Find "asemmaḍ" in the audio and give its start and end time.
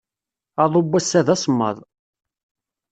1.33-1.77